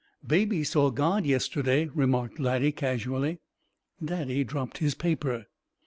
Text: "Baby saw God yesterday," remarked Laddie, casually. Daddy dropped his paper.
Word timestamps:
"Baby 0.25 0.63
saw 0.63 0.89
God 0.89 1.27
yesterday," 1.27 1.85
remarked 1.85 2.39
Laddie, 2.39 2.71
casually. 2.71 3.37
Daddy 4.03 4.43
dropped 4.43 4.79
his 4.79 4.95
paper. 4.95 5.45